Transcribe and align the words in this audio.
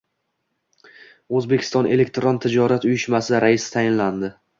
O'zbekiston 1.39 1.89
elektron 1.97 2.39
tijorat 2.45 2.87
uyushmasi 2.89 3.43
raisi 3.45 3.69
tayinlandi 3.77 4.33